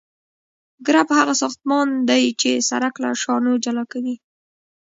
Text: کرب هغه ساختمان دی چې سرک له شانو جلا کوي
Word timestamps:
کرب 0.85 1.07
هغه 1.19 1.33
ساختمان 1.41 1.87
دی 2.09 2.23
چې 2.41 2.49
سرک 2.69 2.93
له 3.03 3.09
شانو 3.21 3.53
جلا 3.63 3.83
کوي 3.91 4.15